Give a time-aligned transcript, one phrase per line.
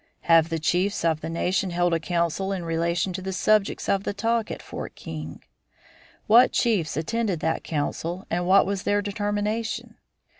[0.21, 4.03] Have the chiefs of the nation held a council in relation to the subjects of
[4.03, 5.43] the talk at Fort King?
[6.25, 9.99] What chiefs attended that council and what was their determination?